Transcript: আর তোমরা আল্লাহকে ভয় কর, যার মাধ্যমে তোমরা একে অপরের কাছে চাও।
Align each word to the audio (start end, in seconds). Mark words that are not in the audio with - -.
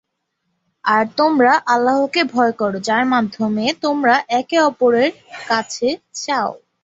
আর 0.85 1.03
তোমরা 1.17 1.53
আল্লাহকে 1.73 2.21
ভয় 2.33 2.53
কর, 2.53 2.71
যার 2.87 3.03
মাধ্যমে 3.13 3.65
তোমরা 3.83 4.15
একে 4.39 4.57
অপরের 4.69 5.11
কাছে 5.49 5.87
চাও। 6.19 6.51